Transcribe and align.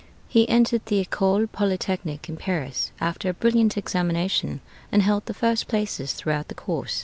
He 0.27 0.49
entered 0.49 0.83
the 0.87 1.05
École 1.05 1.47
Polytechnique 1.51 2.27
in 2.27 2.35
Paris 2.35 2.91
after 2.99 3.29
a 3.29 3.35
brilliant 3.35 3.77
examination, 3.77 4.61
and 4.91 5.03
held 5.03 5.27
the 5.27 5.33
first 5.35 5.67
places 5.67 6.13
throughout 6.13 6.47
the 6.47 6.55
course. 6.55 6.99